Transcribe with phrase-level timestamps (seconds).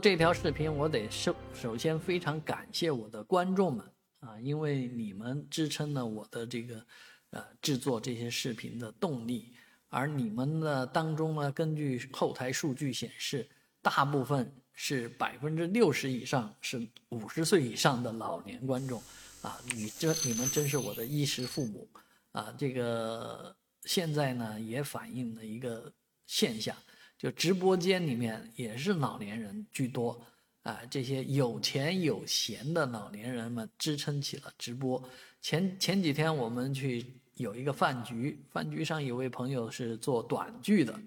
[0.00, 3.84] 这条视频我得首首先非常感谢我的观众们
[4.20, 6.86] 啊，因为你们支撑了我的这个
[7.30, 9.52] 呃制作这些视频的动力，
[9.88, 13.46] 而你们的当中呢，根据后台数据显示，
[13.82, 19.02] 大部分是百分之六十以上是五十岁以上的老年观众
[19.42, 21.86] 啊，你这你们真是我的衣食父母
[22.32, 23.54] 啊，这个
[23.84, 25.92] 现在呢也反映了一个
[26.26, 26.74] 现象。
[27.20, 30.18] 就直播间里面也是老年人居多，
[30.62, 35.02] 啊，这些有钱有闲的老年人们支撑起了直播。
[35.42, 37.04] 前前几天我们去
[37.34, 40.98] 有一个饭局，饭局上有位朋友是做短剧的，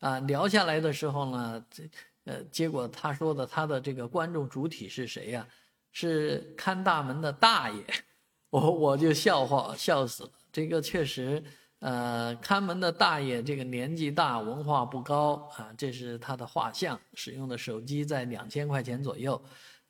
[0.00, 1.84] 啊，聊下来的时候呢，这
[2.24, 5.46] 呃，结果他说的他的这个观众主体是谁呀？
[5.92, 7.84] 是看大门的大爷，
[8.50, 11.40] 我我就笑话笑死了，这个确实。
[11.80, 19.42] 呃，看门的大爷这个年纪大，文化不高啊，这是他的画像，使用的手机在两千块钱左右，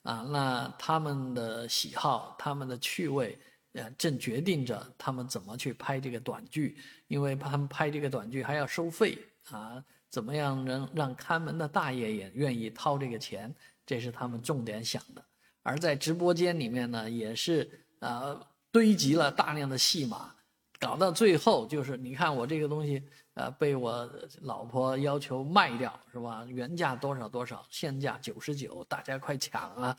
[0.03, 3.37] 啊，那他们的喜好、他们的趣味，
[3.73, 9.17] 呃，正决定着他们怎么去拍这个短剧，因为他们拍这个短剧还要收费
[9.49, 13.53] 啊，怎么样能让看门的大爷也愿意掏这个钱，
[13.85, 15.21] 这是他们重点想的。
[15.61, 18.39] 而在直播间里面呢，也是啊，
[18.71, 20.33] 堆积了大量的戏码。
[20.81, 23.03] 搞到最后就是，你看我这个东西，
[23.35, 26.43] 呃，被我老婆要求卖掉，是吧？
[26.49, 29.95] 原价多少多少，现价九十九，大家快抢啊！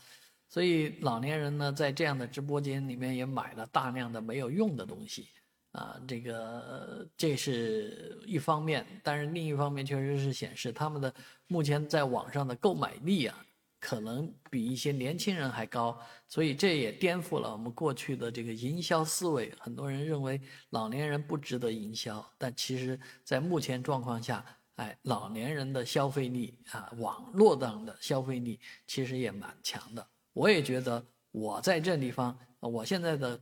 [0.49, 5.29] 所以老年人呢，在这样的直播间里面也买了大量的没有用的东西，
[5.71, 11.15] 啊，这个这是一方面，但是另一方面确实是显示他们的
[11.47, 13.39] 目前在网上的购买力啊。
[13.83, 19.53] 可能比一些年轻人还高，所以这也颠覆了我们过去的这个营销思维。
[19.59, 30.07] 很多人认为老年人不值得营销，但其实，在目前状况下，哎，老年人的消费力啊，网络上的消费力其实也蛮强的。
[30.33, 33.37] 我也觉得，我在这地方，我现在的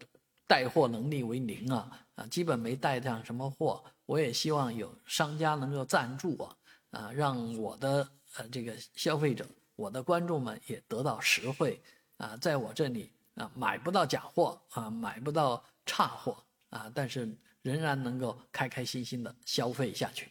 [0.46, 3.84] 带货能力为零啊，啊，基本没带上什么货。
[4.06, 6.58] 我也希望有商家能够赞助我，
[6.92, 9.46] 啊，让我的呃这个消费者。
[9.80, 11.80] 我的观众们也得到实惠，
[12.18, 16.36] 啊，在我这里啊买不到假货啊，买不到差货
[16.68, 20.30] 啊，但是仍然能够开开心心的消费下去。